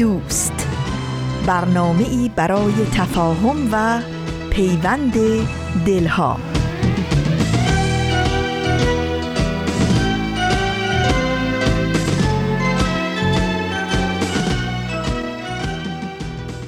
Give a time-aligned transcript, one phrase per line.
[0.00, 0.66] دوست.
[1.46, 4.02] برنامه ای برای تفاهم و
[4.50, 5.12] پیوند
[5.86, 6.40] دلها.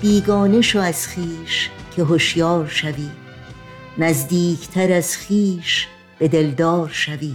[0.02, 3.10] بیگانه شو از خیش که هوشیار شوی.
[3.98, 7.34] نزدیکتر از خیش به دلدار شوی.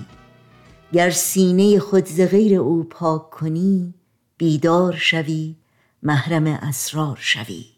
[0.93, 3.93] گر سینه خود ز غیر او پاک کنی
[4.37, 5.55] بیدار شوی.
[6.03, 7.76] محرم اسرار شوی.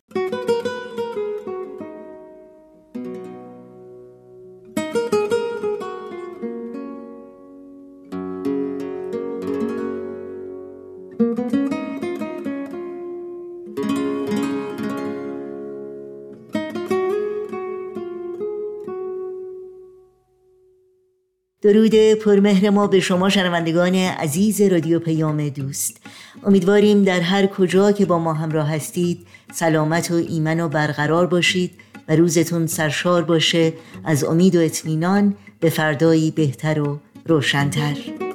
[21.61, 25.97] درود پرمهر ما به شما شنوندگان عزیز رادیو پیام دوست.
[26.43, 31.71] امیدواریم در هر کجا که با ما همراه هستید سلامت و ایمن و برقرار باشید
[32.07, 33.73] و روزتون سرشار باشه.
[34.03, 38.28] از امید و اطمینان به فردایی بهتر و روشنتر.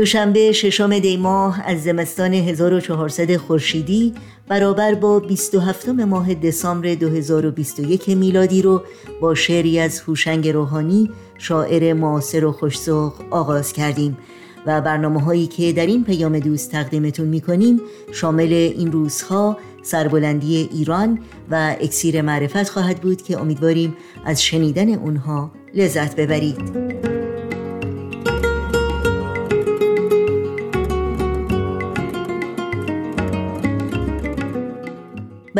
[0.00, 4.14] دوشنبه ششم دی ماه از زمستان 1400 خورشیدی
[4.48, 8.82] برابر با 27 ماه دسامبر 2021 میلادی رو
[9.20, 14.18] با شعری از هوشنگ روحانی شاعر معاصر و خوشسوق آغاز کردیم
[14.66, 17.80] و برنامه هایی که در این پیام دوست تقدیمتون می‌کنیم
[18.12, 21.18] شامل این روزها سربلندی ایران
[21.50, 27.19] و اکسیر معرفت خواهد بود که امیدواریم از شنیدن اونها لذت ببرید.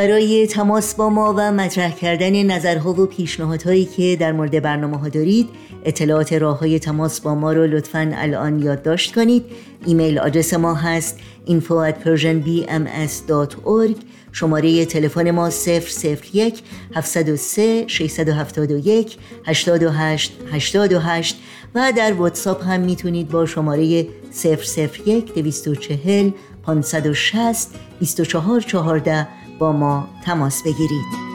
[0.00, 5.08] برای تماس با ما و مطرح کردن نظرها و پیشنهادهایی که در مورد برنامه ها
[5.08, 5.48] دارید
[5.84, 9.44] اطلاعات راه های تماس با ما رو لطفا الان یادداشت کنید.
[9.86, 13.96] ایمیل آدرس ما هست info at persianbms.org
[14.32, 16.62] شماره تلفن ما 001
[16.94, 21.36] 703 671 828 828
[21.74, 24.06] و در واتساپ هم می‌تونید با شماره
[24.44, 26.30] 001 240
[26.66, 27.68] 560
[28.00, 31.30] 2414 با ما تماس بگیرید.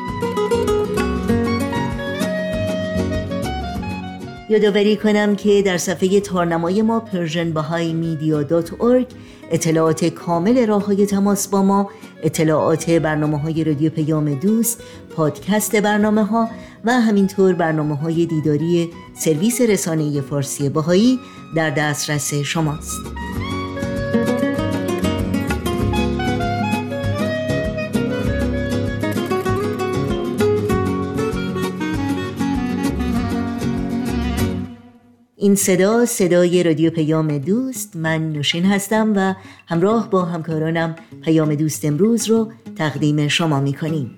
[4.50, 7.54] یادآوری کنم که در صفحه تارنمای ما Persian
[9.52, 11.90] اطلاعات کامل راه های تماس با ما
[12.24, 14.84] اطلاعات برنامه های رادیو پیام دوست
[15.16, 16.50] پادکست برنامه ها
[16.86, 21.20] و همینطور برنامه های دیداری سرویس رسانه فارسی بهائی
[21.56, 23.02] در دسترس شماست.
[35.46, 37.96] این صدا صدای رادیو پیام دوست.
[37.96, 39.36] من نوشین هستم و
[39.68, 44.18] همراه با همکارانم پیام دوست امروز رو تقدیم شما می کنیم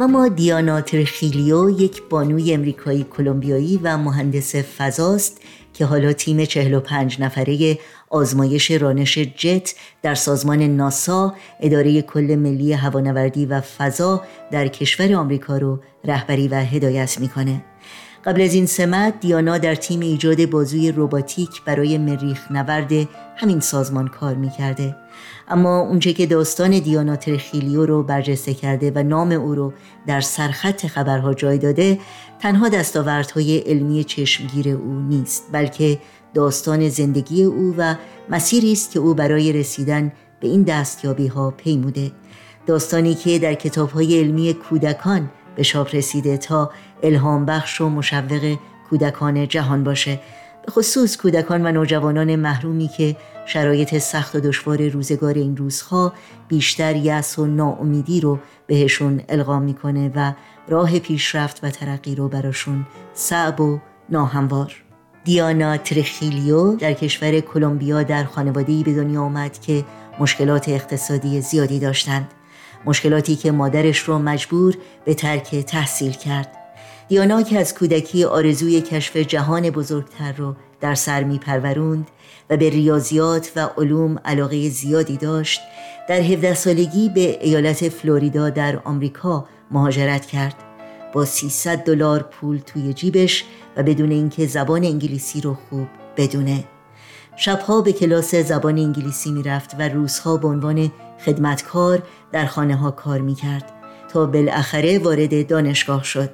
[0.00, 5.40] اما دیانا ترخیلیو یک بانوی امریکایی کلمبیایی و مهندس فضاست
[5.74, 7.78] که حالا تیم 45 نفره
[8.10, 15.58] آزمایش رانش جت در سازمان ناسا اداره کل ملی هوانوردی و فضا در کشور آمریکا
[15.58, 17.64] رو رهبری و هدایت می‌کنه.
[18.24, 22.92] قبل از این سمت دیانا در تیم ایجاد بازوی روباتیک برای مریخ نورد
[23.36, 24.96] همین سازمان کار می‌کرده.
[25.48, 29.72] اما اونچه که داستان دیانا ترخیلیو رو برجسته کرده و نام او رو
[30.06, 31.98] در سرخط خبرها جای داده
[32.38, 35.98] تنها دستاوردهای علمی چشمگیر او نیست بلکه
[36.36, 37.94] داستان زندگی او و
[38.28, 42.12] مسیری است که او برای رسیدن به این دستیابی ها پیموده.
[42.66, 46.70] داستانی که در کتاب های علمی کودکان به شاپ رسیده تا
[47.02, 48.56] الهام بخش و مشوق
[48.90, 50.20] کودکان جهان باشه.
[50.66, 53.16] به خصوص کودکان و نوجوانان محرومی که
[53.46, 56.12] شرایط سخت و دشوار روزگار این روزها
[56.48, 60.32] بیشتر یأس و ناامیدی رو بهشون القا می‌کنه و
[60.68, 63.78] راه پیشرفت و ترقی رو براشون صعب و
[64.10, 64.85] ناهموار.
[65.26, 69.84] دیانا ترخیلیو در کشور کلمبیا در خانواده‌ای به دنیا آمد که
[70.20, 72.30] مشکلات اقتصادی زیادی داشتند.
[72.84, 76.56] مشکلاتی که مادرش رو مجبور به ترک تحصیل کرد.
[77.08, 82.10] دیانا که از کودکی آرزوی کشف جهان بزرگتر رو در سر می پروروند
[82.50, 85.60] و به ریاضیات و علوم علاقه زیادی داشت
[86.08, 90.54] در 17 سالگی به ایالت فلوریدا در آمریکا مهاجرت کرد.
[91.12, 93.44] با 300 دلار پول توی جیبش
[93.76, 95.86] و بدون اینکه زبان انگلیسی رو خوب
[96.16, 96.64] بدونه.
[97.36, 100.92] شبها به کلاس زبان انگلیسی می‌رفت و روزها به عنوان
[101.24, 102.02] خدمتکار
[102.32, 103.72] در خانه ها کار می‌کرد
[104.08, 106.30] تا بالاخره وارد دانشگاه شد.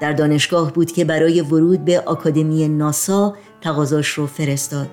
[0.00, 4.88] در دانشگاه بود که برای ورود به آکادمی ناسا تقاضاش رو فرستاد.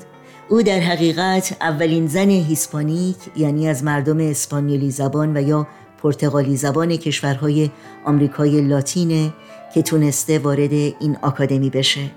[0.50, 5.68] او در حقیقت اولین زن هیسپانیک یعنی از مردم اسپانیولی زبان و یا
[6.04, 7.70] پرتغالی زبان کشورهای
[8.06, 9.34] آمریکای لاتینه
[9.76, 12.12] که تونسته وارد این آکادمی بشه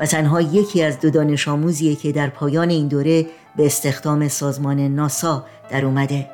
[0.00, 3.26] و تنها یکی از دو دانش آموزیه که در پایان این دوره
[3.56, 6.30] به استخدام سازمان ناسا در اومده.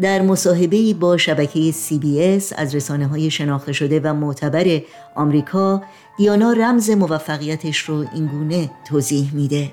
[0.00, 4.80] در مصاحبه با شبکه CBS از رسانه های شناخته شده و معتبر
[5.14, 5.82] آمریکا
[6.16, 9.72] دیانا رمز موفقیتش رو اینگونه توضیح میده.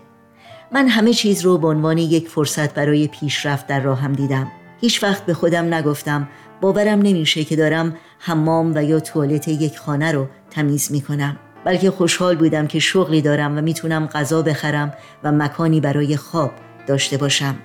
[0.71, 4.51] من همه چیز رو به عنوان یک فرصت برای پیشرفت در راهم دیدم.
[4.81, 6.27] هیچ وقت به خودم نگفتم
[6.61, 11.37] باورم نمیشه که دارم حمام و یا توالت یک خانه رو تمیز می‌کنم.
[11.65, 14.93] بلکه خوشحال بودم که شغلی دارم و می‌تونم غذا بخرم
[15.23, 16.51] و مکانی برای خواب
[16.87, 17.55] داشته باشم.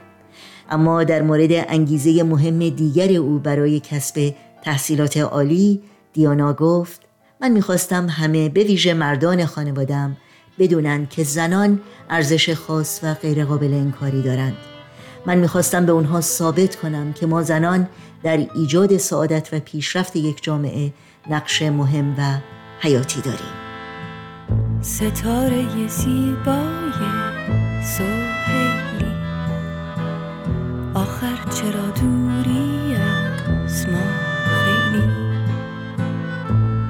[0.70, 5.82] اما در مورد انگیزه مهم دیگر او برای کسب تحصیلات عالی
[6.12, 7.00] دیانا گفت
[7.40, 10.16] من می‌خواستم همه به ویژه مردان خانوادم
[10.58, 14.56] بدونن که زنان ارزش خاص و غیرقابل انکاری دارند.
[15.26, 17.88] من می‌خواستم به اونها ثابت کنم که ما زنان
[18.22, 20.92] در ایجاد سعادت و پیشرفت یک جامعه
[21.30, 22.38] نقش مهم و
[22.80, 23.60] حیاتی داریم.
[24.80, 26.92] ستاره زیبای
[27.84, 29.14] سوهیلی
[30.94, 33.98] آخر چرا دوری از ما
[34.44, 35.10] خیلی؟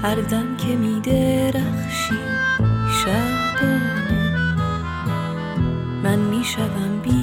[0.02, 2.18] هر دم که می درخشی
[2.92, 4.30] شبانه.
[6.02, 7.19] من می شوم بی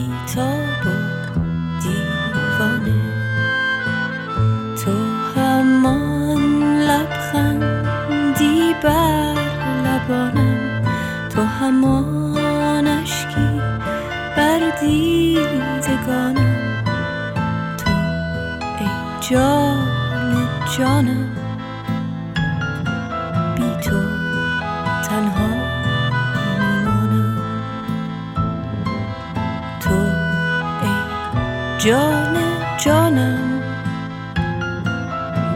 [31.88, 32.38] جان
[32.78, 33.62] جانم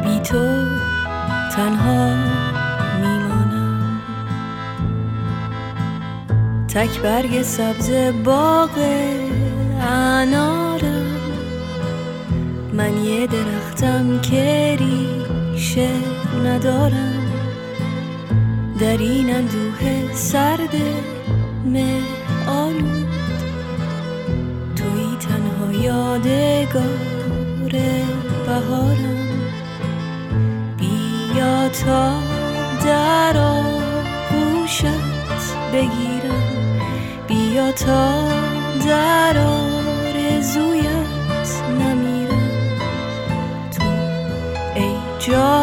[0.03, 0.65] بی تو
[1.55, 2.15] تنها
[3.01, 4.01] میمانم.
[6.67, 7.91] تک برگ سبز
[8.23, 8.69] باغ
[9.81, 11.05] انارم.
[12.73, 15.89] من یه درختم که ریشه
[16.45, 17.23] ندارم.
[18.79, 20.75] در این اندوه سرد
[21.65, 22.10] مه
[26.25, 27.71] یادگار
[28.45, 29.27] بهارم.
[30.77, 32.13] بیا تا
[32.85, 34.85] در آغوشت
[35.73, 36.79] بگیرم.
[37.27, 38.27] بیا تا
[38.87, 40.91] در آرزویت
[41.79, 42.51] نمیرم.
[43.77, 43.83] تو
[44.75, 45.60] ای جان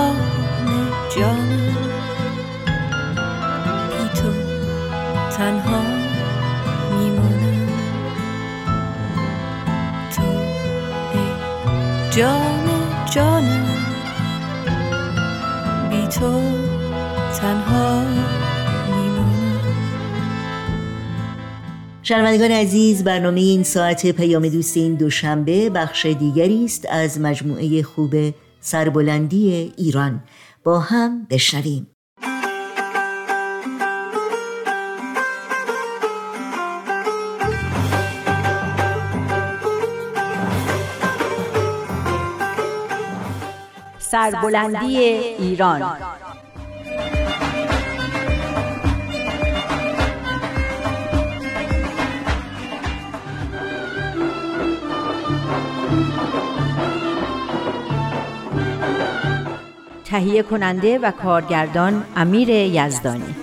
[12.19, 12.69] جان
[13.15, 13.67] جانم.
[15.91, 16.43] بی تو
[17.41, 18.05] تنها
[22.03, 28.15] شنوندگان عزیز برنامه این ساعت پیام دوست این دوشنبه بخش دیگری است از مجموعه خوب
[28.61, 30.23] سربلندی ایران.
[30.65, 31.87] با هم بشنویم.
[44.11, 45.83] سربلندی ایران.
[60.05, 63.35] تهیه کننده و کارگردان امیر یزدانی.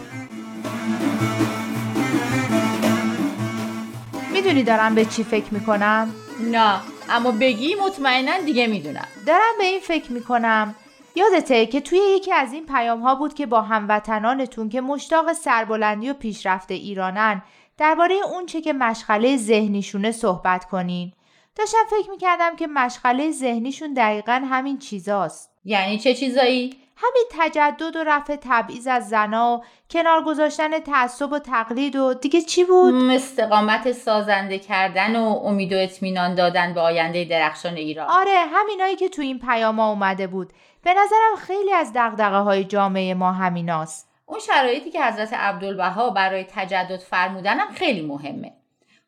[4.34, 6.10] می‌دونی دارم به چی فکر می‌کنم؟
[6.52, 6.95] نه.
[7.10, 9.08] اما بگی مطمئنا دیگه می‌دونم.
[9.28, 10.76] دارم به این فکر می‌کنم.
[11.16, 16.10] یادته که توی یکی از این پیام ها بود که با هموطنانتون که مشتاق سربلندی
[16.10, 17.42] و پیشرفت ایرانن
[17.78, 21.12] درباره اون چه که مشغله ذهنیشونه صحبت کنین.
[21.56, 25.52] داشتم فکر می‌کردم که مشغله ذهنیشون دقیقا همین چیزاست.
[25.66, 31.40] یعنی چه چیزایی؟ همین تجدد و رفع تبعیض از زنا و کنار گذاشتن تعصب و
[31.40, 37.26] تقلید و دیگه چی بود؟ استقامت سازنده کردن و امید و اطمینان دادن به آینده
[37.26, 38.08] درخشان ایران.
[38.10, 40.54] آره همینایی که تو این پیاما اومده بود.
[40.84, 44.10] به نظرم خیلی از دقدقه های جامعه ما همیناست.
[44.26, 48.54] اون شرایطی که حضرت عبدالبها برای تجدد فرمودنم خیلی مهمه.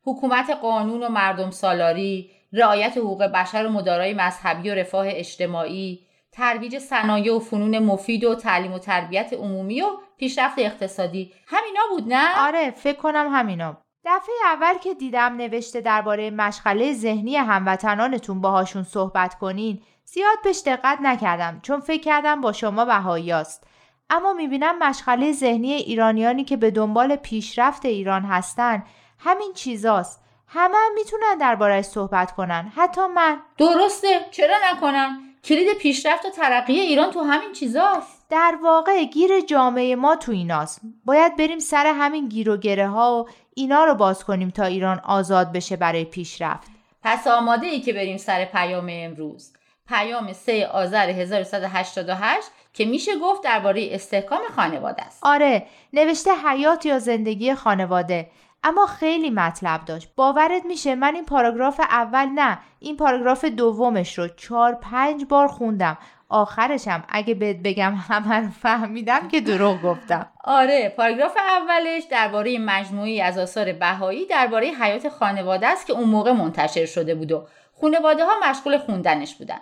[0.04, 6.07] حکومت قانون و مردم سالاری رعایت حقوق بشر و مدارای مذهبی و رفاه اجتماعی
[6.38, 11.34] ترویج صنایع و فنون مفید و تعلیم و تربیت عمومی و پیشرفت اقتصادی.
[11.48, 17.36] همینا بود نه؟ آره فکر کنم همینا دفعه اول که دیدم نوشته درباره مشغله ذهنی
[17.36, 23.68] هموطنانتون باهاشون صحبت کنین زیاد بهش دقت نکردم چون فکر کردم با شما بهاییاست
[24.10, 28.84] اما می‌بینم مشغله ذهنی ایرانیانی که به دنبال پیشرفت ایران هستن
[29.20, 30.24] همین چیزاست.
[30.48, 32.72] همه هم می‌تونن دربارهش صحبت کنن.
[32.76, 33.40] حتی من.
[33.58, 34.26] درسته.
[34.32, 38.26] چرا نکنن کلید پیشرفت و ترقی ایران تو همین چیزاست.
[38.30, 40.82] در واقع گیر جامعه ما تو ایناست.
[41.06, 45.00] باید بریم سر همین گیر و گره ها و اینا رو باز کنیم تا ایران
[45.04, 46.68] آزاد بشه برای پیشرفت.
[47.04, 49.54] پس آماده ای که بریم سر پیام امروز.
[49.88, 55.20] پیام 3 آذر 1188 که میشه گفت درباره استحکام خانواده است.
[55.22, 58.30] آره نوشته حیات یا زندگی خانواده.
[58.64, 60.10] اما خیلی مطلب داشت.
[60.16, 65.98] باورت میشه من این پاراگراف اول نه این پاراگراف دومش رو چهار پنج بار خوندم.
[66.30, 70.28] آخرشم اگه بهت بگم همه رو فهمیدم که دروغ گفتم.
[70.44, 76.32] آره پاراگراف اولش درباره مجموعی از آثار بهایی درباره حیات خانواده است که اون موقع
[76.32, 77.48] منتشر شده بود و
[77.82, 79.60] خانواده ها مشغول خوندنش بودن.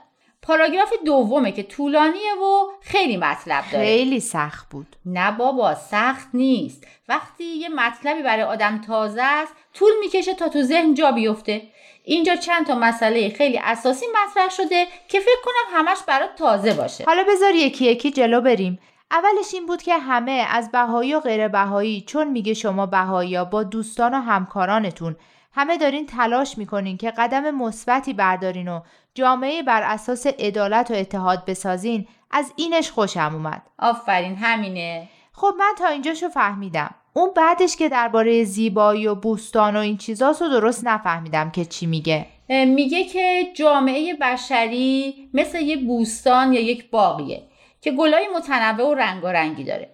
[0.48, 3.86] پاراگراف دومه که طولانیه و خیلی مطلب داره.
[3.86, 4.96] خیلی سخت بود.
[5.06, 6.88] نه بابا سخت نیست.
[7.10, 11.62] وقتی یه مطلبی برای آدم تازه است طول می‌کشه تا تو ذهن جا بیفته.
[12.04, 17.04] اینجا چند تا مسئله خیلی اساسی مطرح شده که فکر کنم همش برات تازه باشه.
[17.04, 18.80] حالا بذار یکی یکی جلو بریم.
[19.12, 23.64] اولش این بود که همه از بهایی و غیر بهایی چون میگه شما بهایی با
[23.64, 25.16] دوستان و همکارانتون
[25.56, 28.82] همه دارین تلاش می‌کنین که قدم مثبتی بردارین و
[29.14, 32.08] جامعه بر اساس عدالت و اتحاد بسازین.
[32.32, 33.62] از اینش خوشم اومد.
[33.80, 35.10] آفرین همینه.
[35.34, 36.96] خب من تا اینجاشو فهمیدم.
[37.14, 42.26] اون بعدش که درباره زیبایی و بوستان و این چیزاسو درست نفهمیدم که چی میگه.
[42.50, 47.44] میگه که جامعه بشری مثل یه بوستان یا یک باغیه
[47.82, 49.90] که گلای متنوع و رنگارنگی داره.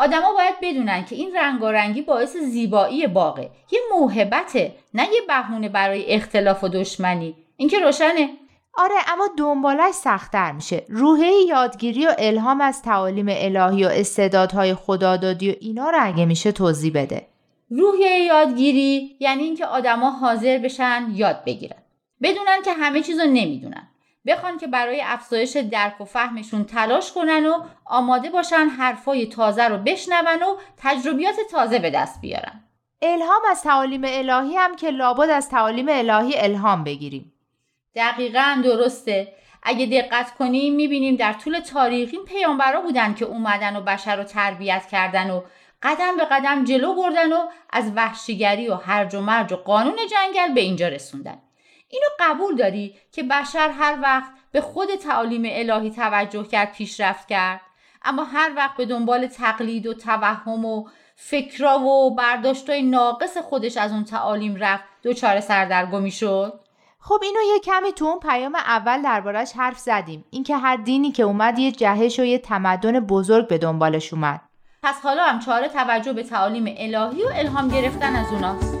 [0.00, 3.50] آدما باید بدونن که این رنگارنگی باعث زیبایی باغه.
[3.72, 7.34] یه موهبته نه یه بهونه برای اختلاف و دشمنی.
[7.56, 8.30] این که روشنه.
[8.74, 10.84] آره اما دنبالش سختتر میشه.
[10.88, 16.52] روحه یادگیری و الهام از تعالیم الهی و استعدادهای خدادادی و اینا رو اگه میشه
[16.52, 17.26] توضیح بده.
[17.70, 21.82] روحیه یادگیری یعنی اینکه آدما حاضر بشن یاد بگیرن.
[22.22, 23.89] بدونن که همه چیزو نمی‌دونن.
[24.26, 29.78] بخوان که برای افزایش درک و فهمشون تلاش کنن و آماده باشن حرفای تازه رو
[29.78, 32.64] بشنون و تجربیات تازه به دست بیارن.
[33.02, 37.32] الهام از تعالیم الهی هم که لابد از تعالیم الهی الهام بگیریم.
[37.94, 39.34] دقیقا درسته.
[39.62, 44.24] اگه دقت کنیم می‌بینیم در طول تاریخ این پیامبرا بودن که اومدن و بشر رو
[44.24, 45.42] تربیت کردن و
[45.82, 50.54] قدم به قدم جلو بردن و از وحشیگری و هرج و مرج و قانون جنگل
[50.54, 51.38] به اینجا رسوندن.
[51.90, 57.60] اینو قبول داری که بشر هر وقت به خود تعالیم الهی توجه کرد پیشرفت کرد.
[58.02, 63.92] اما هر وقت به دنبال تقلید و توهم و فکرا و برداشتای ناقص خودش از
[63.92, 66.60] اون تعالیم رفت دچار سردرگمی شد.
[67.00, 70.24] خب اینو یه کمی تو اون پیام اول دربارش حرف زدیم.
[70.30, 74.40] اینکه هر دینی که اومد یه جهش و یه تمدن بزرگ به دنبالش اومد.
[74.82, 78.79] پس حالا هم چاره توجه به تعالیم الهی و الهام گرفتن از اوناست.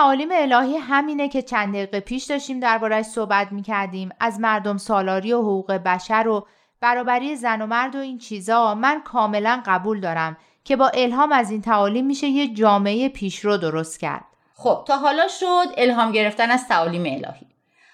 [0.00, 4.08] تعالیم الهی همینه که چند دقیقه پیش داشتیم دربارش صحبت می‌کردیم.
[4.20, 6.46] از مردم سالاری و حقوق بشر و
[6.80, 11.50] برابری زن و مرد و این چیزا من کاملا قبول دارم که با الهام از
[11.50, 14.24] این تعالیم میشه یه جامعه پیشرو درست کرد.
[14.54, 17.46] خب تا حالا شد الهام گرفتن از تعالیم الهی.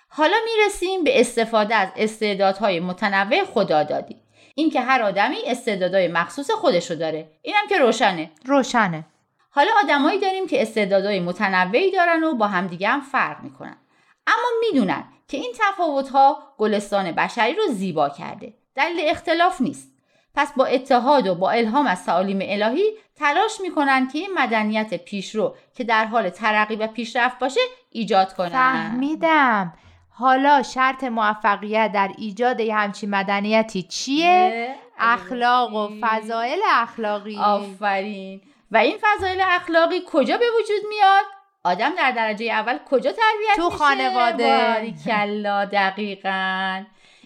[0.09, 4.17] حالا می‌رسیم به استفاده از استعدادهای متنوع خدادادی.
[4.55, 7.31] اینکه هر آدمی استعدادهای مخصوص خودشو داره.
[7.43, 8.31] اینم که روشنه.
[8.45, 9.05] روشنه.
[9.57, 13.77] حالا آدمایی داریم که استعدادهای متنوعی دارن و با همدیگه هم فرق می‌کنن.
[14.27, 18.55] اما می‌دونن که این تفاوتها گلستان بشری رو زیبا کرده.
[18.75, 19.93] دلیل اختلاف نیست.
[20.35, 22.85] پس با اتحاد و با الهام از تعالیم الهی
[23.19, 27.61] تلاش می‌کنن که این مدنیت پیشرو که در حال ترقی و پیشرفت باشه
[27.91, 28.49] ایجاد کنن.
[28.49, 29.75] فهمیدم.
[30.11, 37.39] حالا شرط موفقیت در ایجاد یه همچین مدنیتی چیه؟ اخلاق و فضایل اخلاقی.
[37.39, 38.41] آفرین.
[38.71, 41.25] و این فضایل اخلاقی کجا به وجود میاد
[41.65, 44.95] آدم در درجه اول کجا تربیت تو میشه خانواده.
[45.05, 46.85] کلا دقیقا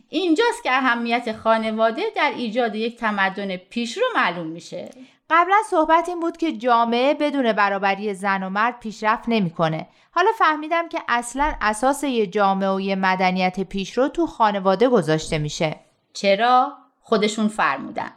[0.08, 4.90] اینجاست که اهمیت خانواده در ایجاد یک تمدن پیشرو معلوم میشه
[5.30, 9.88] قبلا صحبت این بود که جامعه بدون برابری زن و مرد پیشرفت نمی‌کنه.
[10.10, 15.76] حالا فهمیدم که اصلا اساس یه جامعه و یه مدنیت پیشرو تو خانواده گذاشته میشه.
[16.12, 18.12] چرا خودشون فرمودن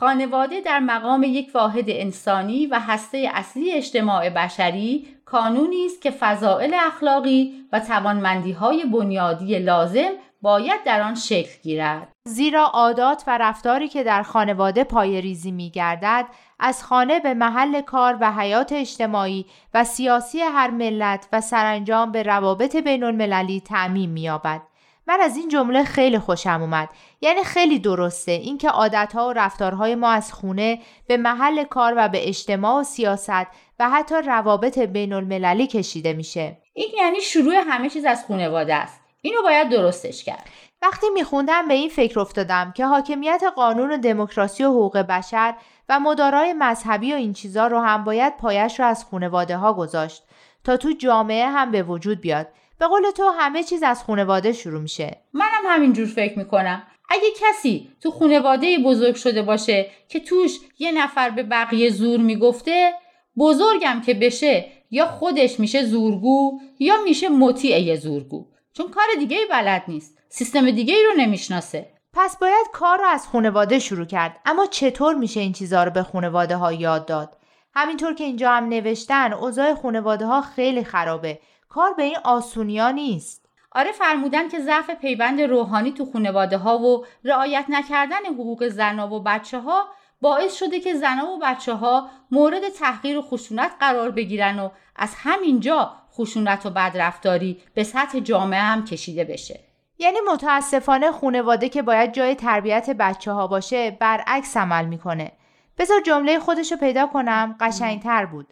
[0.00, 6.74] خانواده در مقام یک واحد انسانی و هسته اصلی اجتماع بشری کانونی است که فضائل
[6.86, 10.10] اخلاقی و توانمندی های بنیادی لازم
[10.42, 15.70] باید در آن شکل گیرد زیرا عادات و رفتاری که در خانواده پای ریزی می
[15.70, 16.26] گردد
[16.58, 22.22] از خانه به محل کار و حیات اجتماعی و سیاسی هر ملت و سرانجام به
[22.22, 24.67] روابط بین المللی تعمیم می یابد.
[25.08, 26.88] من از این جمله خیلی خوشم اومد.
[27.20, 32.28] یعنی خیلی درسته اینکه عادتها و رفتارهای ما از خونه به محل کار و به
[32.28, 33.46] اجتماع و سیاست
[33.78, 36.58] و حتی روابط بین المللی کشیده میشه.
[36.74, 39.00] این یعنی شروع همه چیز از خانواده است.
[39.20, 40.48] اینو باید درستش کرد.
[40.82, 45.54] وقتی میخوندم به این فکر افتادم که حاکمیت قانون و دموکراسی و حقوق بشر
[45.88, 50.22] و مدارای مذهبی و این چیزا رو هم باید پایش رو از خانواده ها گذاشت
[50.64, 52.48] تا تو جامعه هم به وجود بیاد.
[52.78, 55.16] به قول تو همه چیز از خانواده شروع میشه.
[55.32, 56.82] منم همینجور فکر می‌کنم.
[57.10, 62.92] اگه کسی تو خانواده بزرگ شده باشه که توش یه نفر به بقیه زور می‌گفته
[63.38, 68.46] بزرگم که بشه یا خودش میشه زورگو یا میشه مطیع زورگو.
[68.72, 70.18] چون کار دیگه ای بلد نیست.
[70.28, 71.92] سیستم دیگه ای رو نمی‌شناسه.
[72.12, 74.40] پس باید کار رو از خانواده شروع کرد.
[74.46, 77.36] اما چطور میشه این چیزها رو به خانواده ها یاد داد؟
[77.74, 81.40] همینطور که اینجا هم نوشتن اوضاع خانواده ها خیلی خرابه.
[81.68, 83.48] کار به این آسونیا نیست.
[83.72, 89.22] آره فرمودن که ضعف پیوند روحانی تو خانواده ها و رعایت نکردن حقوق زنا و
[89.22, 89.84] بچه ها
[90.20, 95.14] باعث شده که زنا و بچه ها مورد تحقیر و خشونت قرار بگیرن و از
[95.16, 99.60] همینجا خشونت و بدرفتاری به سطح جامعه هم کشیده بشه.
[99.98, 105.32] یعنی متاسفانه خانواده که باید جای تربیت بچه ها باشه برعکس عمل می‌کنه.
[105.78, 108.46] بذار جمله خودشو پیدا کنم قشنگتر بود.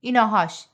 [0.00, 0.64] ایناهاش.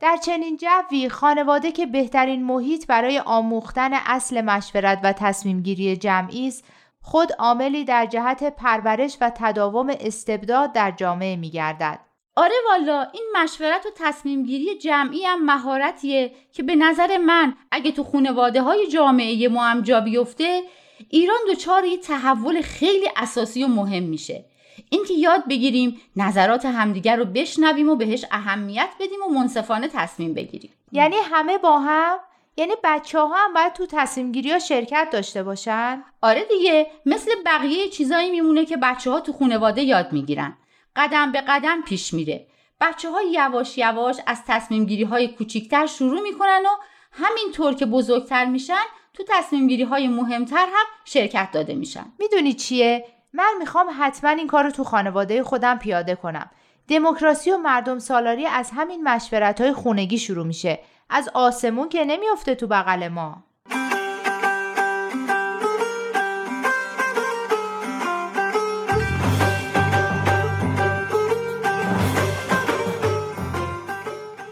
[0.00, 6.48] در چنین جوی خانواده که بهترین محیط برای آموختن اصل مشورت و تصمیم گیری جمعی
[6.48, 6.64] است
[7.00, 12.00] خود عاملی در جهت پرورش و تداوم استبداد در جامعه می گردد.
[12.36, 17.92] آره والا این مشورت و تصمیم گیری جمعی هم مهارتیه که به نظر من اگه
[17.92, 20.62] تو خانواده های جامعه ما هم جا بیفته
[21.10, 24.44] ایران دچار یه تحول خیلی اساسی و مهم میشه
[24.90, 30.70] اینکه یاد بگیریم نظرات همدیگر رو بشنویم و بهش اهمیت بدیم و منصفانه تصمیم بگیریم.
[30.92, 32.18] یعنی همه با هم
[32.56, 37.30] یعنی بچه ها هم باید تو تصمیم گیری ها شرکت داشته باشن؟ آره دیگه مثل
[37.46, 40.56] بقیه چیزایی میمونه که بچه ها تو خانواده یاد می‌گیرن.
[40.96, 42.46] قدم به قدم پیش میره.
[42.80, 46.76] بچه ها یواش یواش از تصمیم گیری های کوچیکتر شروع می‌کنن و
[47.12, 48.84] همینطور که بزرگتر میشن
[49.14, 52.12] تو تصمیم گیری های مهمتر هم شرکت داده میشن.
[52.18, 53.04] می‌دونی چیه؟
[53.36, 56.50] من می‌خوام حتما این کار رو تو خانواده خودم پیاده کنم.
[56.88, 60.78] دموکراسی و مردم سالاری از همین مشورت های خونگی شروع میشه.
[61.10, 63.44] از آسمون که نمیافته تو بغل ما.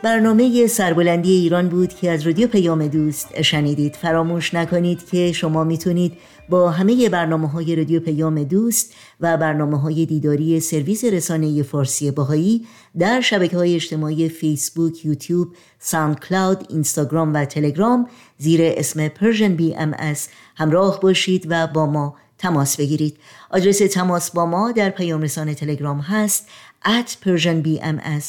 [0.02, 3.96] برنامه سربلندی ایران بود که از رادیو پیام دوست شنیدید.
[3.96, 10.06] فراموش نکنید که شما می‌تونید با همه برنامه های رادیو پیام دوست و برنامه های
[10.06, 12.66] دیداری سرویس رسانه فارسی بهائی
[12.98, 20.14] در شبکه های اجتماعی فیسبوک، یوتیوب، ساوند کلاود، اینستاگرام و تلگرام زیر اسم Persian BMS
[20.56, 23.16] همراه باشید و با ما تماس بگیرید.
[23.50, 26.48] آدرس تماس با ما در پیام رسان تلگرام هست
[26.84, 28.24] at Persian BMS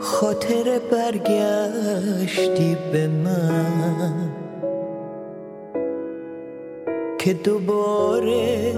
[0.00, 4.41] خاطر برگشتی به من؟
[7.24, 8.74] که دوباره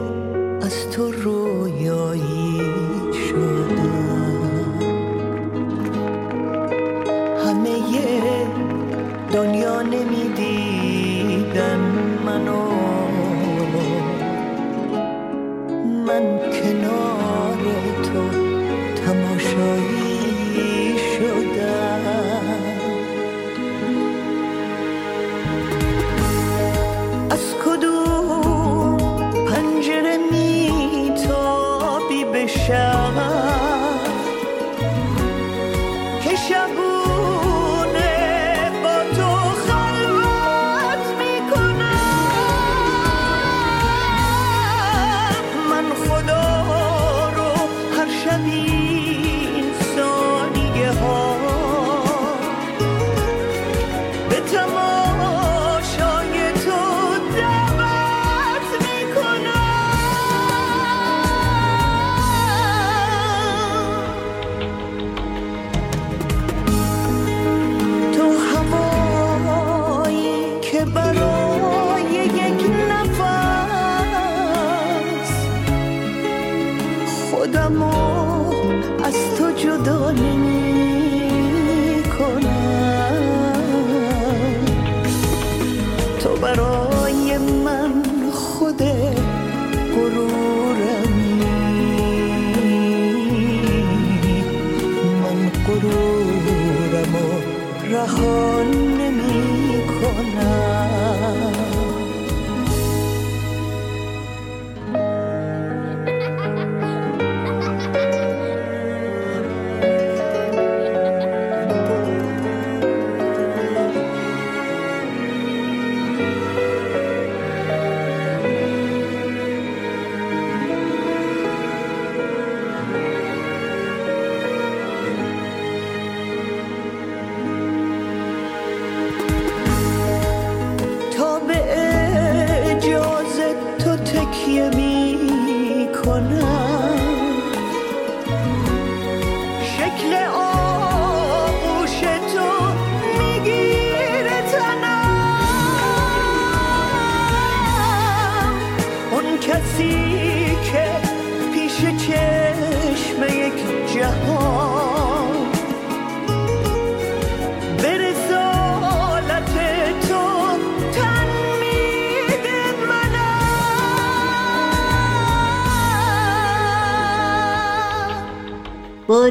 [0.62, 2.60] از تو رویایی
[3.28, 4.78] شدم.
[7.46, 7.70] همه
[9.32, 11.00] دنیا نمی‌دیدن
[12.26, 12.64] منو.
[16.06, 17.13] من کنار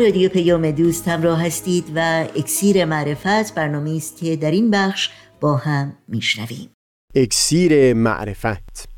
[0.03, 5.09] رادیو پیام دوست همراه هستید و اکسیر معرفت برنامه است که در این بخش
[5.41, 6.69] با هم میشنویم.
[7.15, 8.89] اکسیر معرفت.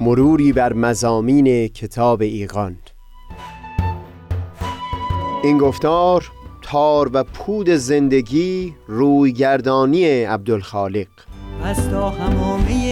[0.00, 2.76] مروری بر مزامین کتاب ایقان
[5.44, 11.08] این گفتار تار و پود زندگی رویگردانی عبدالخالق.
[11.64, 12.91] از تا همامه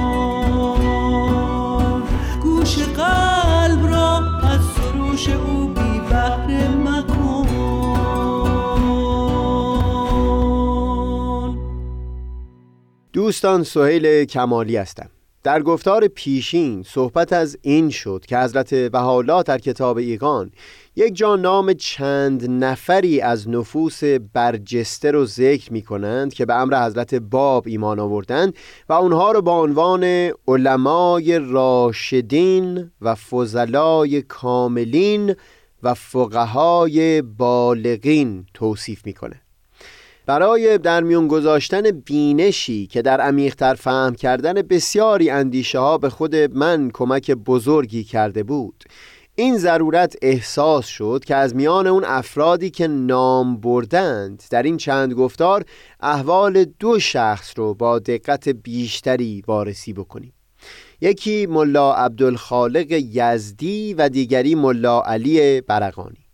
[3.11, 4.19] قلب را
[5.45, 5.99] او بی
[6.85, 7.47] مکن.
[13.13, 15.09] دوستان سهیل کمالی هستم.
[15.43, 20.51] در گفتار پیشین صحبت از این شد که حضرت بهاءالله در کتاب ایقان
[20.95, 26.85] یک جا نام چند نفری از نفوس برجسته رو ذکر می کنند که به امر
[26.85, 28.53] حضرت باب ایمان آوردند
[28.89, 35.35] و اونها رو با عنوان علمای راشدین و فضلای کاملین
[35.83, 39.41] و فقهای بالغین توصیف می‌کنه.
[40.25, 46.35] برای در میون گذاشتن بینشی که در عمیقتر فهم کردن بسیاری اندیشه ها به خود
[46.35, 48.83] من کمک بزرگی کرده بود
[49.41, 55.13] این ضرورت احساس شد که از میان اون افرادی که نام بردند در این چند
[55.13, 55.65] گفتار
[55.99, 60.33] احوال دو شخص رو با دقت بیشتری وارسی بکنیم.
[61.01, 66.25] یکی ملا عبدالخالق یزدی و دیگری ملا علی برقانی.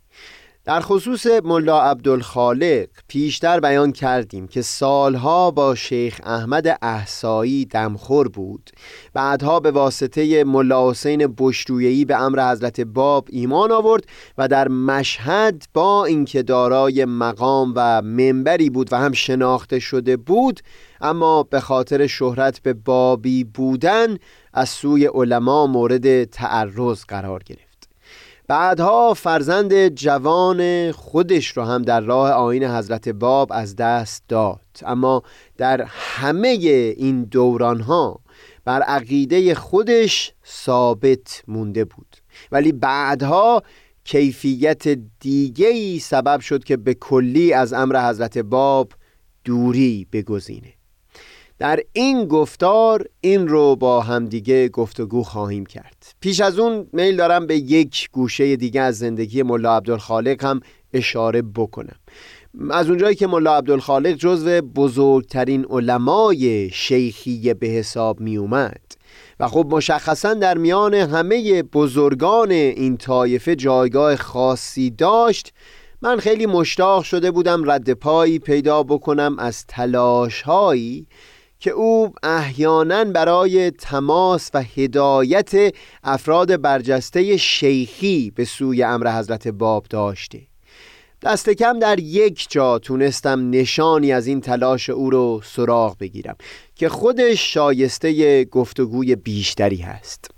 [0.68, 8.70] در خصوص ملا عبدالخالق پیشتر بیان کردیم که سالها با شیخ احمد احسایی دمخور بود.
[9.14, 14.04] بعدها به واسطه ملا حسین بشرویهی به امر حضرت باب ایمان آورد
[14.38, 20.60] و در مشهد با اینکه دارای مقام و منبری بود و هم شناخته شده بود
[21.00, 24.16] اما به خاطر شهرت به بابی بودن
[24.54, 27.67] از سوی علما مورد تعرض قرار گرفت.
[28.48, 34.60] بعدها فرزند جوان خودش رو هم در راه آین حضرت باب از دست داد.
[34.82, 35.22] اما
[35.56, 38.20] در همه این دوران ها
[38.64, 42.16] بر عقیده خودش ثابت مونده بود.
[42.52, 43.62] ولی بعدها
[44.04, 44.88] کیفیت
[45.20, 48.92] دیگهی سبب شد که به کلی از امر حضرت باب
[49.44, 50.77] دوری بگزینه.
[51.58, 56.14] در این گفتار این رو با همدیگه گفتگو خواهیم کرد.
[56.20, 60.60] پیش از اون میل دارم به یک گوشه دیگه از زندگی ملا عبدالخالق هم
[60.92, 61.96] اشاره بکنم.
[62.70, 68.80] از اونجایی که ملا عبدالخالق جزو بزرگترین علمای شیخی به حساب می اومد
[69.40, 75.52] و خب مشخصا در میان همه بزرگان این طایفه جایگاه خاصی داشت
[76.02, 81.06] من خیلی مشتاق شده بودم رد پایی پیدا بکنم از تلاش هایی
[81.60, 89.86] که او احیانا برای تماس و هدایت افراد برجسته شیخی به سوی امر حضرت باب
[89.90, 90.40] داشته.
[91.22, 96.36] دست کم در یک جا تونستم نشانی از این تلاش او رو سراغ بگیرم
[96.74, 100.37] که خودش شایسته گفتگوی بیشتری هست.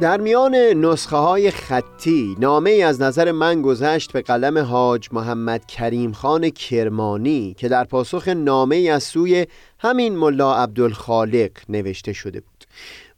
[0.00, 5.66] در میان نسخه های خطی نامه ای از نظر من گذشت به قلم حاج محمد
[5.66, 9.46] کریم خان کرمانی که در پاسخ نامه ای از سوی
[9.78, 12.64] همین ملا عبدالخالق نوشته شده بود.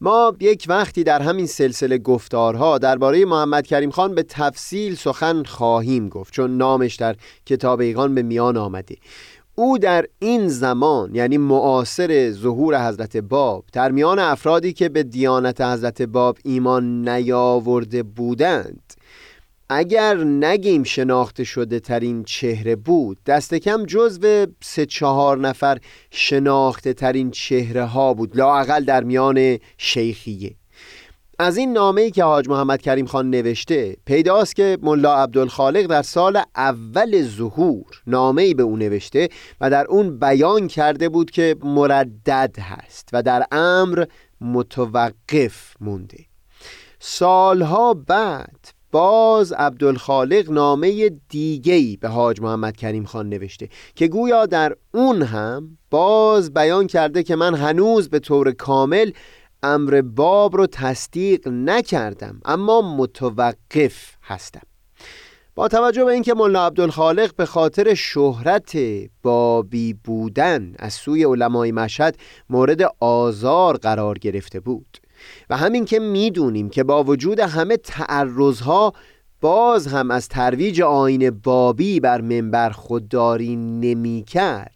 [0.00, 6.08] ما یک وقتی در همین سلسله گفتارها درباره محمد کریم خان به تفصیل سخن خواهیم
[6.08, 8.96] گفت چون نامش در کتاب ایقان به میان آمده.
[9.58, 15.60] او در این زمان یعنی معاصر ظهور حضرت باب در میان افرادی که به دیانت
[15.60, 18.94] حضرت باب ایمان نیاورده بودند
[19.68, 25.78] اگر نگیم شناخته شده ترین چهره بود دست کم جزو سه چهار نفر
[26.10, 30.54] شناخته ترین چهره ها بود لاقل در میان شیخیه.
[31.38, 36.42] از این نامه‌ای که حاج محمد کریم خان نوشته پیداست که ملا عبدالخالق در سال
[36.56, 39.28] اول ظهور نامه‌ای به او نوشته
[39.60, 44.04] و در اون بیان کرده بود که مردد هست و در امر
[44.40, 46.24] متوقف مونده.
[46.98, 54.76] سالها بعد باز عبدالخالق نامه دیگهی به حاج محمد کریم خان نوشته که گویا در
[54.94, 59.10] اون هم باز بیان کرده که من هنوز به طور کامل
[59.62, 64.62] امر باب رو تصدیق نکردم اما متوقف هستم.
[65.54, 68.78] با توجه به اینکه ملا عبدالخالق به خاطر شهرت
[69.22, 72.16] بابی بودن از سوی علمای مشهد
[72.50, 74.98] مورد آزار قرار گرفته بود
[75.50, 78.92] و همین که می‌دونیم که با وجود همه تعرضها
[79.40, 84.75] باز هم از ترویج آین بابی بر منبر خودداری نمی کرد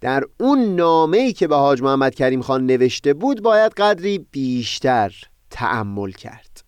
[0.00, 5.14] در اون نامه‌ای که به حاج محمد کریم خان نوشته بود باید قدری بیشتر
[5.50, 6.64] تأمل کرد.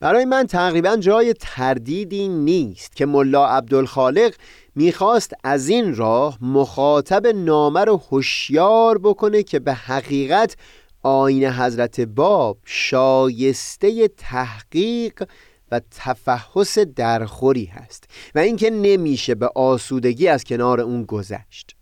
[0.00, 4.34] برای من تقریبا جای تردیدی نیست که ملا عبدالخالق
[4.74, 10.56] می‌خواست از این راه مخاطب نامه رو هوشیار بکنه که به حقیقت
[11.02, 15.24] آین حضرت باب شایسته تحقیق
[15.70, 21.76] و تفحص درخوری هست و اینکه نمیشه به آسودگی از کنار اون گذشت.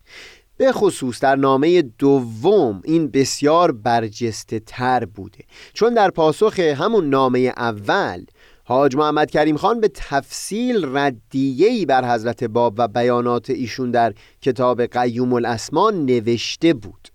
[0.63, 5.45] به خصوص در نامه دوم این بسیار برجسته تر بوده.
[5.73, 8.25] چون در پاسخ همون نامه اول
[8.65, 14.83] حاج محمد کریم خان به تفصیل ردیهی بر حضرت باب و بیانات ایشون در کتاب
[14.83, 17.09] قیوم الاسمان نوشته بود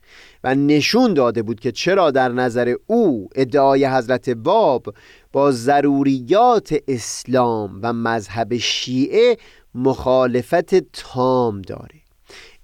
[0.44, 4.94] و نشون داده بود که چرا در نظر او ادعای حضرت باب
[5.32, 9.38] با ضروریات اسلام و مذهب شیعه
[9.76, 11.97] مخالفت تام داره.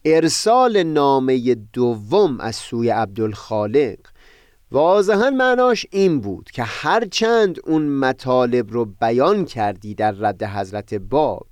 [0.05, 3.97] ارسال نامه دوم از سوی عبدالخالق.
[4.71, 11.47] واضحا معناش این بود که هرچند اون مطالب رو بیان کردی در رد حضرت باب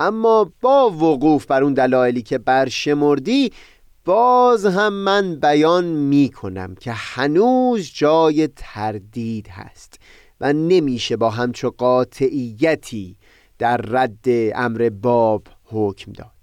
[0.00, 3.52] اما با وقوف بر اون دلایلی که برشمردی
[4.04, 9.98] باز هم من بیان می کنم که هنوز جای تردید هست
[10.40, 13.16] و نمیشه با همچو قاطعیتی
[13.58, 16.35] در رد امر باب حکم داد.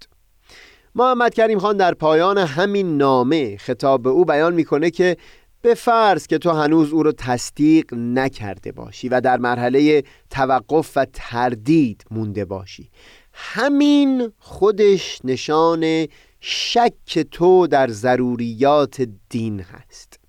[0.96, 5.16] محمد کریم خان در پایان همین نامه خطاب به او بیان می‌کنه که
[5.62, 11.06] به فرض که تو هنوز او رو تصدیق نکرده باشی و در مرحله توقف و
[11.12, 12.90] تردید مونده باشی.
[13.32, 16.06] همین خودش نشان
[16.40, 20.20] شک تو در ضروریات دین هست.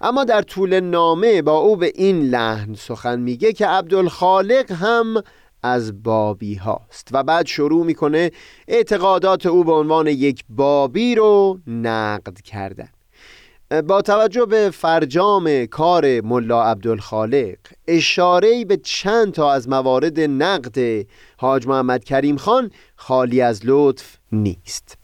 [0.00, 5.22] اما در طول نامه با او به این لحن سخن میگه که عبدالخالق هم
[5.66, 8.30] از بابی هاست و بعد شروع می‌کنه
[8.68, 12.88] اعتقادات او به عنوان یک بابی رو نقد کردن.
[13.86, 17.56] با توجه به فرجام کار ملا عبدالخالق
[17.88, 24.98] اشاره به چند تا از موارد نقد حاج محمد کریم خان خالی از لطف نیست.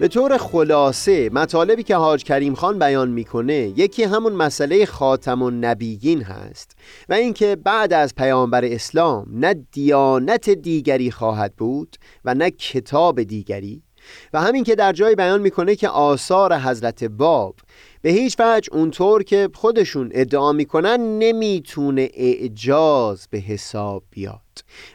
[0.00, 5.50] به طور خلاصه مطالبی که حاج کریم خان بیان می‌کنه یکی همون مسئله خاتم و
[5.50, 6.76] نبیین هست
[7.08, 13.82] و اینکه بعد از پیامبر اسلام نه دیانت دیگری خواهد بود و نه کتاب دیگری.
[14.32, 17.54] و همین که در جای بیان می‌کنه که آثار حضرت باب
[18.02, 24.40] به هیچ وجه اونطور که خودشون ادعا می‌کنن نمی‌تونه اعجاز به حساب بیاد.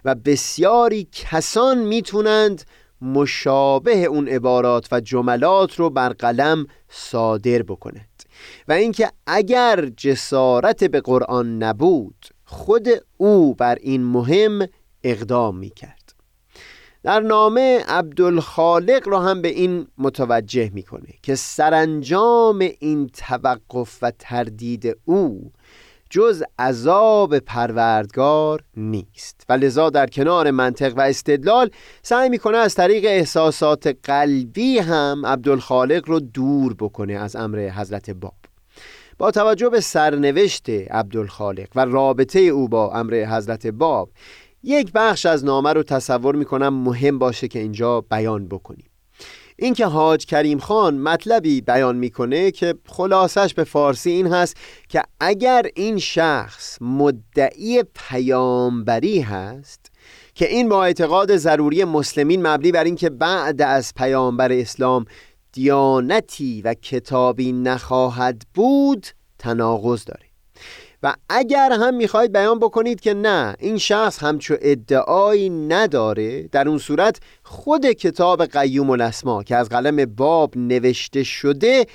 [0.06, 2.64] و بسیاری کسان می‌تونند
[3.04, 8.24] مشابه اون عبارات و جملات رو بر قلم صادر بکند
[8.68, 12.88] و اینکه اگر جسارت به قرآن نبود خود
[13.18, 14.68] او بر این مهم
[15.04, 16.14] اقدام می کرد
[17.04, 24.98] در نامه عبدالخالق را هم به این متوجه می‌کنه که سرانجام این توقف و تردید
[25.06, 25.52] او
[26.14, 29.46] جز عذاب پروردگار نیست.
[29.50, 31.70] و لذا در کنار منطق و استدلال
[32.02, 38.34] سعی می‌کنه از طریق احساسات قلبی هم عبدالخالق رو دور بکنه از امر حضرت باب.
[39.18, 44.10] با توجه به سرنوشت عبدالخالق و رابطه او با امر حضرت باب
[44.64, 48.93] یک بخش از نامه رو تصور می‌کنم مهم باشه که اینجا بیان بکنیم.
[49.58, 54.58] اینکه حاج کریم خان مطلبی بیان می‌کنه که خلاصش به فارسی این هست
[54.90, 59.92] که اگر این شخص مدعی پیامبری هست
[60.36, 65.06] که این با اعتقاد ضروری مسلمین مبنی بر اینکه بعد از پیامبر اسلام
[65.52, 69.08] دیانتی و کتابی نخواهد بود
[69.40, 70.23] تناقض داره.
[71.04, 76.42] و اگر هم می‌خواید بیان بکنید که نه این شخص همچو ادعایی نداره.
[76.42, 81.86] در اون صورت خود کتاب قیوم الاسما که از قلم باب نوشته شده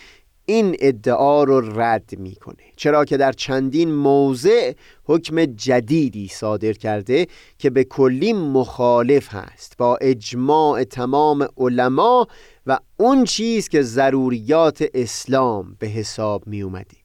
[0.46, 2.56] این ادعا رو رد می‌کنه.
[2.76, 4.72] چرا که در چندین موضع
[5.04, 7.26] حکم جدیدی صادر کرده
[7.58, 9.74] که به کلی مخالف هست.
[9.78, 12.26] با اجماع تمام علما
[12.66, 16.97] و اون چیز که ضروریات اسلام به حساب می اومده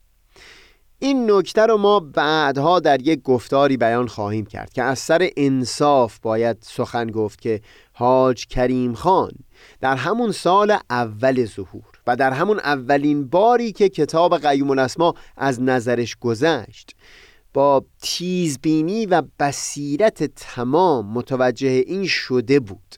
[1.03, 6.19] این نکته رو ما بعدها در یک گفتاری بیان خواهیم کرد که از سر انصاف
[6.19, 7.61] باید سخن گفت که
[7.93, 9.31] حاج کریم خان
[9.81, 15.61] در همون سال اول ظهور و در همون اولین باری که کتاب قیوم الاسما از
[15.61, 16.95] نظرش گذشت
[17.53, 22.95] با تیزبینی و بصیرت تمام متوجه این شده بود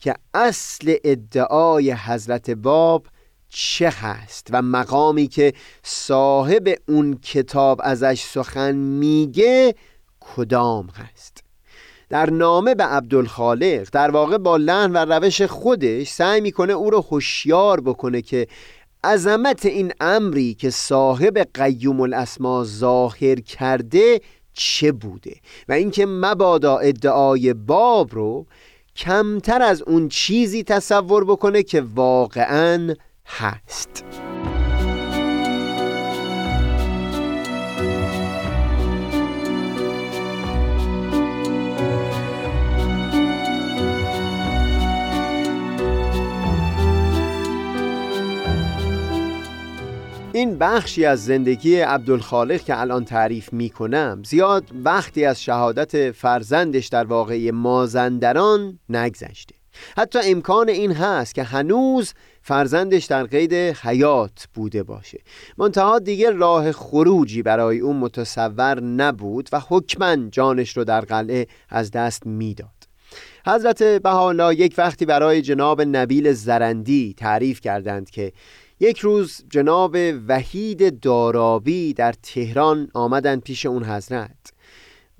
[0.00, 3.06] که اصل ادعای حضرت باب
[3.50, 9.74] چه هست و مقامی که صاحب اون کتاب ازش سخن میگه
[10.20, 11.44] کدام هست؟
[12.08, 17.06] در نامه به عبدالخالق در واقع با لحن و روش خودش سعی می‌کنه او رو
[17.10, 18.46] هوشیار بکنه که
[19.04, 24.20] عظمت این امری که صاحب قیوم الاسما ظاهر کرده
[24.52, 25.36] چه بوده
[25.68, 28.46] و اینکه مبادا ادعای باب رو
[28.96, 32.94] کمتر از اون چیزی تصور بکنه که واقعا
[33.38, 34.04] هست
[50.32, 56.86] این بخشی از زندگی عبدالخالق که الان تعریف می کنم زیاد وقتی از شهادت فرزندش
[56.86, 59.54] در واقعی مازندران نگذشته.
[59.96, 65.18] حتی امکان این هست که هنوز فرزندش در قید حیات بوده باشه.
[65.58, 71.90] منتها دیگه راه خروجی برای اون متصور نبود و حکما جانش رو در قلعه از
[71.90, 72.68] دست می‌داد.
[73.46, 78.32] حضرت بهاءالله یک وقتی برای جناب نبیل زرندی تعریف کردند که
[78.80, 79.96] یک روز جناب
[80.28, 84.30] وحید دارابی در تهران آمدند پیش اون حضرت.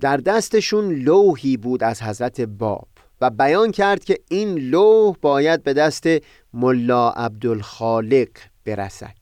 [0.01, 2.89] در دستشون لوحی بود از حضرت باب.
[3.21, 6.05] و بیان کرد که این لوح باید به دست
[6.55, 8.29] ملا عبدالخالق
[8.65, 9.17] برسد.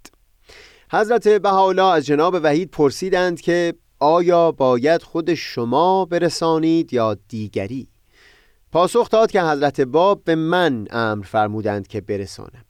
[0.92, 7.88] حضرت بهاءالله از جناب وحید پرسیدند که آیا باید خود شما برسانید یا دیگری؟
[8.72, 12.64] پاسخ داد که حضرت باب به من امر فرمودند که برسانم.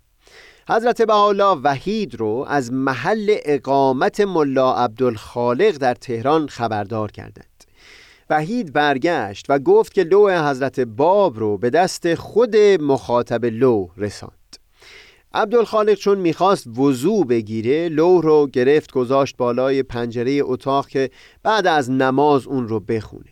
[0.68, 7.58] حضرت بهاءالله وحید رو از محل اقامت ملا عبدالخالق در تهران خبردار کردند.
[8.31, 14.57] وحید برگشت و گفت که لوح حضرت باب رو به دست خود مخاطب لوح رساند.
[15.35, 21.11] عبدالخالق چون می‌خواست وضوع بگیره لوح رو گرفت گذاشت بالای پنجره اتاق که
[21.43, 23.31] بعد از نماز اون رو بخونه.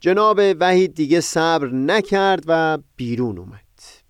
[0.00, 3.60] جناب وحید دیگه صبر نکرد و بیرون اومد.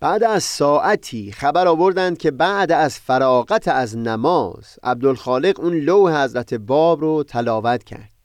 [0.01, 6.55] بعد از ساعتی خبر آوردند که بعد از فراغت از نماز عبدالخالق اون لوح حضرت
[6.55, 8.16] باب رو تلاوت کرد.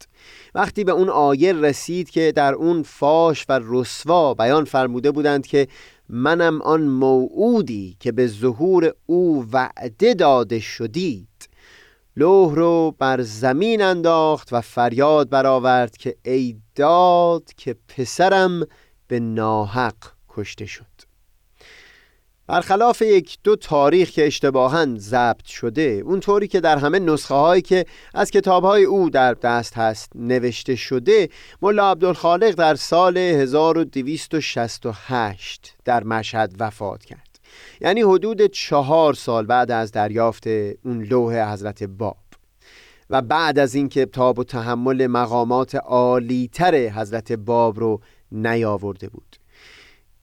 [0.56, 5.68] وقتی به اون آیه رسید که در اون فاش و رسوا بیان فرموده بودند که
[6.10, 11.28] منم آن موعودی که به ظهور او وعده داده شدید.
[12.18, 18.68] لوح رو بر زمین انداخت و فریاد برآورد که ای داد که پسرم
[19.08, 19.95] به ناحق
[20.30, 21.11] کشته شد.
[22.52, 27.86] برخلاف یک دو تاریخ که اشتباها ضبط شده اونطوری که در همه نسخه هایی که
[28.14, 31.30] از کتاب های او در دست هست نوشته شده
[31.62, 37.39] ملا عبدالخالق در سال 1268 در مشهد وفات کرد.
[37.82, 40.47] یعنی حدود چهار سال بعد از دریافت
[40.86, 42.18] اون لوح حضرت باب.
[43.10, 49.41] و بعد از اینکه تاب و تحمل مقامات عالیتر حضرت باب رو نیاورده بود.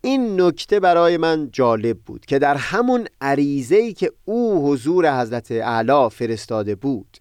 [0.00, 6.08] این نکته برای من جالب بود که در همون عریضه‌ای که او حضور حضرت اعلی
[6.10, 7.16] فرستاده بود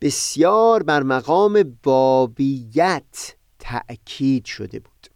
[0.00, 5.06] بسیار بر مقام بابیت تأکید شده بود.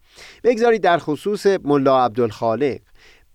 [0.45, 2.81] بگذارید در خصوص ملا عبدالخالق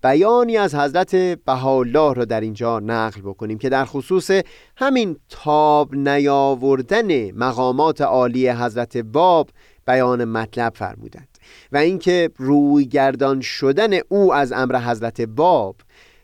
[0.04, 4.32] بیانی از حضرت بهاءالله را در اینجا نقل بکنیم که در خصوص
[4.78, 9.50] همین تاب نیاوردن مقامات عالی حضرت باب
[9.88, 11.35] بیان مطلب فرمودند.
[11.72, 15.76] و اینکه روی گردان شدن او از امر حضرت باب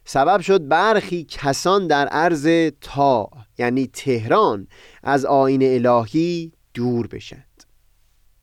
[0.05, 4.67] سبب شد برخی کسان در عرض تا یعنی تهران
[5.03, 7.63] از آین الهی دور بشند.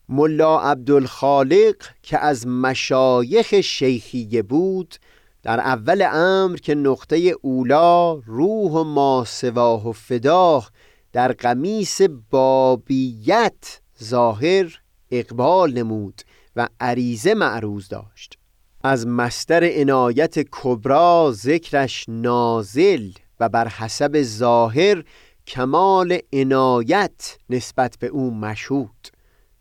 [0.09, 4.95] ملا عبدالخالق که از مشایخ شیخیه بود
[5.43, 10.71] در اول امر که نقطه اولا روح و ماسواه و فداه
[11.13, 12.01] در قمیس
[12.31, 16.23] بابیت ظاهر اقبال نمود.
[16.59, 18.39] و عریضه معروض داشت.
[18.85, 25.05] از مستر عنایت کبرا ذکرش نازل و بر حسب ظاهر
[25.47, 29.09] کمال عنایت نسبت به او مشهود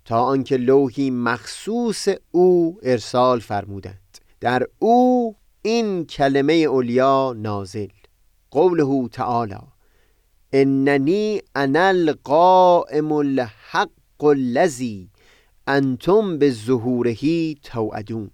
[0.06, 4.18] تا آنکه لوحی مخصوص او ارسال فرمودند.
[4.40, 7.88] در او این کلمه اولیا نازل.
[8.52, 9.58] قوله تعالی
[10.54, 15.10] اننی انا القائم الحق الذی
[15.68, 18.32] انتم به ظهورهی توعدون.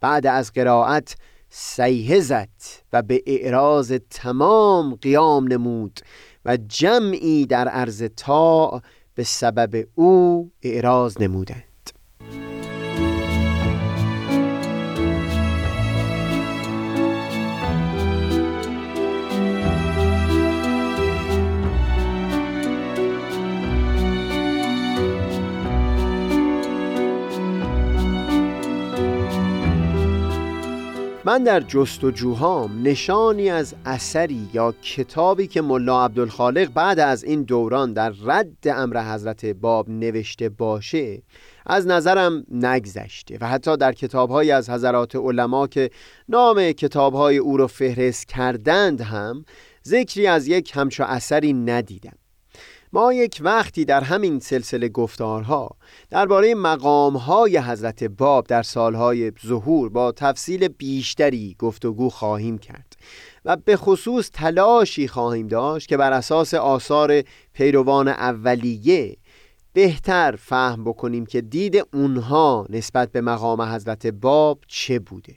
[0.00, 1.16] بعد از قرائت
[1.48, 2.48] سیه زد
[2.92, 6.00] و به اعراض تمام قیام نمود
[6.44, 8.82] و جمعی در عرض تا
[9.14, 11.73] به سبب او اعراض نمودند.
[31.26, 37.92] من در جستجوهام نشانی از اثری یا کتابی که ملا عبدالخالق بعد از این دوران
[37.92, 41.22] در رد امر حضرت باب نوشته باشه
[41.66, 45.90] از نظرم نگذشته و حتی در کتابهایی از حضرات علما که
[46.28, 49.44] نام کتابهای او را فهرست کردند هم
[49.86, 52.23] ذکری از یک همچو اثری ندیدم.
[52.94, 55.70] ما یک وقتی در همین سلسله گفتارها
[56.10, 62.96] درباره مقامهای حضرت باب در سالهای ظهور با تفصیل بیشتری گفتگو خواهیم کرد
[63.44, 67.22] و به خصوص تلاشی خواهیم داشت که بر اساس آثار
[67.52, 69.16] پیروان اولیه
[69.72, 75.34] بهتر فهم بکنیم که دید اونها نسبت به مقام حضرت باب چه بوده.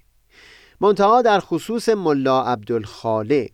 [0.81, 3.49] منتها در خصوص ملا عبدالخالق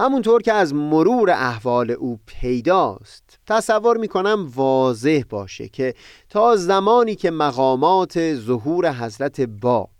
[0.00, 5.94] همونطور که از مرور احوال او پیداست تصور می‌کنم واضح باشه که
[6.28, 9.90] تا زمانی که مقامات ظهور حضرت باب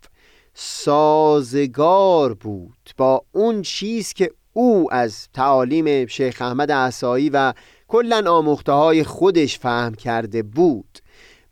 [0.55, 7.53] سازگار بود با اون چیز که او از تعالیم شیخ احمد عصایی و
[7.88, 10.98] کلا آموخته های خودش فهم کرده بود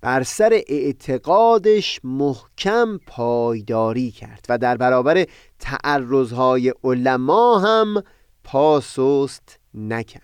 [0.01, 5.27] بر سر اعتقادش محکم پایداری کرد و در برابر
[5.59, 8.03] تعرضهای علما هم
[8.49, 10.23] پاسست نکرد.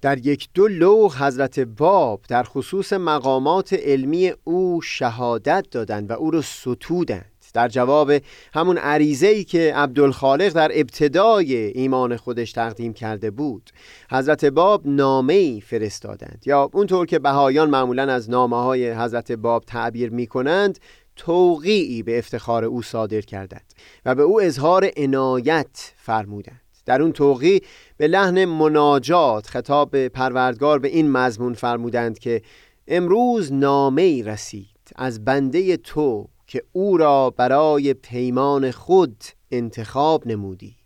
[0.00, 6.30] در یک دو لوح حضرت باب در خصوص مقامات علمی او شهادت دادند و او
[6.30, 7.32] را ستودند.
[7.54, 8.12] در جواب
[8.54, 13.70] همون عریضه ای که عبدالخالق در ابتدای ایمان خودش تقدیم کرده بود
[14.10, 16.42] حضرت باب نامه ای فرستادند.
[16.46, 20.78] یا اونطور که بهایان معمولا از نامه های حضرت باب تعبیر می کنند
[21.16, 23.74] توقیعی به افتخار او صادر کردند
[24.04, 26.61] و به او اظهار عنایت فرمودند.
[26.84, 27.60] در اون توقی
[27.96, 32.42] به لحن مناجات خطاب پروردگار به این مضمون فرمودند که
[32.88, 40.76] امروز نامه رسید از بنده تو که او را برای پیمان خود انتخاب نمودی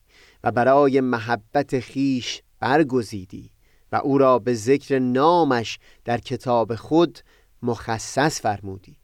[0.44, 3.50] و برای محبت خیش برگزیدی
[3.92, 7.18] و او را به ذکر نامش در کتاب خود
[7.62, 8.96] مخصص فرمودی.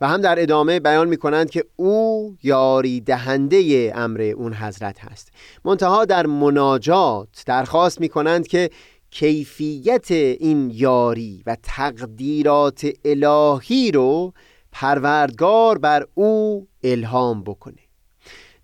[0.00, 5.32] و هم در ادامه بیان می کنند که او یاری دهنده امر اون حضرت هست.
[5.64, 8.70] منتها در مناجات درخواست می کنند که
[9.10, 14.32] کیفیت این یاری و تقدیرات الهی رو
[14.72, 17.74] پروردگار بر او الهام بکنه.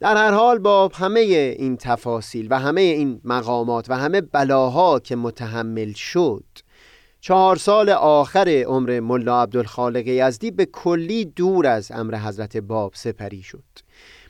[0.00, 1.20] در هر حال با همه
[1.58, 6.44] این تفاصیل و همه این مقامات و همه بلاها که متحمل شد
[7.26, 13.42] چهار سال آخر عمر ملا عبدالخالق یزدی به کلی دور از امر حضرت باب سپری
[13.42, 13.64] شد.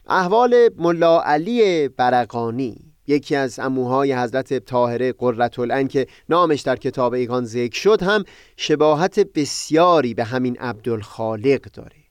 [0.06, 7.44] احوال ملا علی برقانی یکی از اموهای حضرت طاهره قررتالعین که نامش در کتاب ایگان
[7.44, 8.24] ذکر شد هم
[8.56, 12.06] شباهت بسیاری به همین عبدالخالق داره.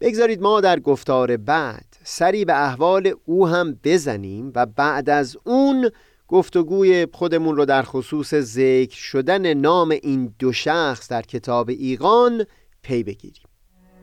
[0.00, 5.90] بگذارید ما در گفتار بعد سری به احوال او هم بزنیم و بعد از اون
[6.30, 12.46] گفتگوی خودمون رو در خصوص ذکر شدن نام این دو شخص در کتاب ایقان
[12.82, 13.44] پی بگیریم.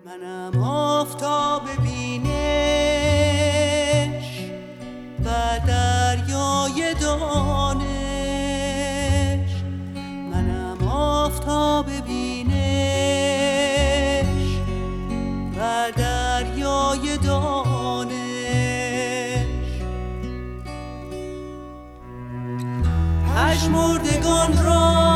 [0.05, 2.27] منم آفتاب بینش
[5.25, 5.29] و
[5.67, 7.87] دریای دانش.
[10.31, 12.16] منم آفتاب بینش
[23.57, 25.06] پژمردگان را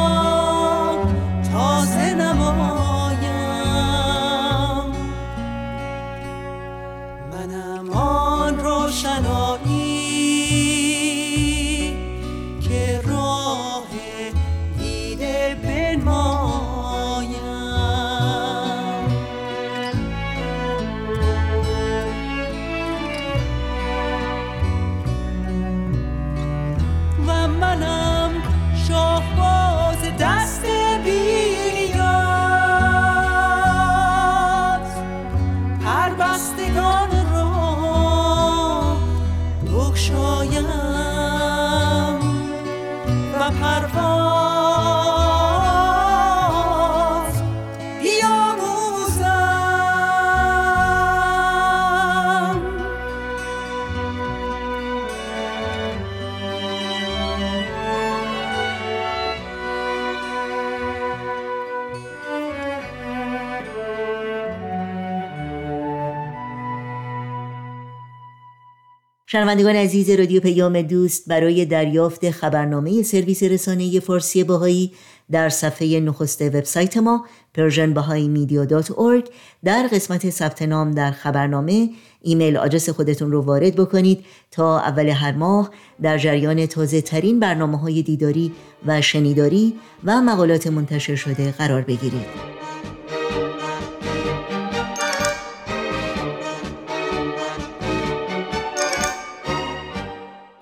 [69.32, 74.92] شنوندگان عزیز رادیو پیام دوست برای دریافت خبرنامه سرویس رسانه فارسی باهایی
[75.32, 77.26] در صفحه نخست وبسایت ما
[77.58, 79.30] persianbahaimedia.org
[79.64, 81.90] در قسمت ثبت نام در خبرنامه
[82.22, 85.70] ایمیل آدرس خودتون رو وارد بکنید تا اول هر ماه
[86.02, 88.52] در جریان تازه ترین برنامه های دیداری
[88.86, 89.74] و شنیداری
[90.04, 92.61] و مقالات منتشر شده قرار بگیرید.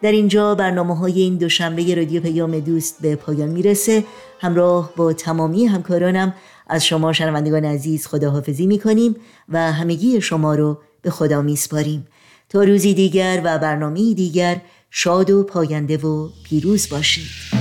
[0.02, 4.04] در اینجا برنامه های این دوشنبه رادیو پیام دوست به پایان می‌رسه.
[4.40, 6.34] همراه با تمامی همکارانم
[6.68, 9.16] از شما شنوندگان عزیز خداحافظی می‌کنیم
[9.50, 12.08] و همگی شما رو به خدا میسپاریم.
[12.50, 17.59] تا روزی دیگر و برنامه دیگر شاد و پاینده و پیروز باشید.